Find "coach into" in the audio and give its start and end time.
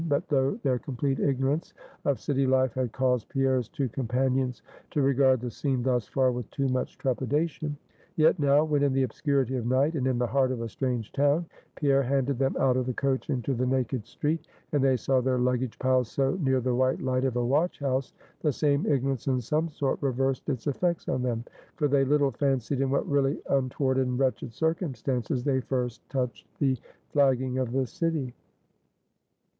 12.95-13.53